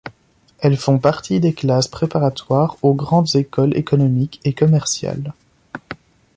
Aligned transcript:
Elles 0.57 0.77
font 0.77 0.97
partie 0.97 1.39
des 1.39 1.53
classes 1.53 1.87
préparatoires 1.87 2.75
aux 2.81 2.95
grandes 2.95 3.35
écoles 3.35 3.77
économiques 3.77 4.41
et 4.43 4.51
commerciales. 4.53 5.31